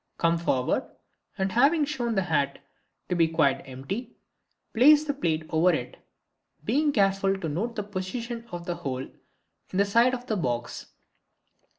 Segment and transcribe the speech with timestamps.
[0.17, 0.89] Come forward,
[1.37, 2.57] and having shown the hat
[3.07, 4.15] to be quite empty,
[4.73, 5.97] place the plate over it,
[6.65, 10.87] being careful to note the position of the hole in the side of the box.